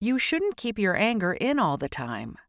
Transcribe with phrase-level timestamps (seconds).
[0.00, 2.36] You shouldn't keep your anger in all the time.